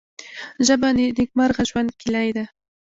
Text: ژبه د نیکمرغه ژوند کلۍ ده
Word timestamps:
ژبه 0.67 0.89
د 0.93 0.97
نیکمرغه 1.17 1.63
ژوند 1.69 1.89
کلۍ 2.01 2.29
ده 2.35 2.45